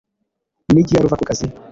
Ni 0.71 0.85
ryari 0.85 1.05
uva 1.07 1.19
ku 1.19 1.25
kazi 1.29 1.45